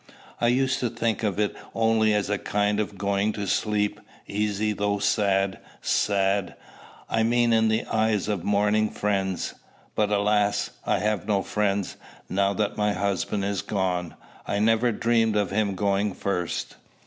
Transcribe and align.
I 0.39 0.47
used 0.47 0.79
to 0.79 0.89
think 0.89 1.21
of 1.21 1.39
it 1.39 1.55
only 1.75 2.11
as 2.11 2.27
a 2.31 2.39
kind 2.39 2.79
of 2.79 2.97
going 2.97 3.33
to 3.33 3.45
sleep, 3.45 3.99
easy 4.27 4.73
though 4.73 4.97
sad 4.97 5.59
sad, 5.79 6.55
I 7.07 7.21
mean, 7.21 7.53
in 7.53 7.67
the 7.67 7.85
eyes 7.85 8.27
of 8.27 8.43
mourning 8.43 8.89
friends. 8.89 9.53
But, 9.93 10.09
alas! 10.09 10.71
I 10.87 10.97
have 10.97 11.27
no 11.27 11.43
friends, 11.43 11.97
now 12.27 12.51
that 12.55 12.77
my 12.77 12.93
husband 12.93 13.45
is 13.45 13.61
gone. 13.61 14.15
I 14.47 14.57
never 14.57 14.91
dreamed 14.91 15.35
of 15.35 15.51
him 15.51 15.75
going 15.75 16.15
first. 16.15 16.77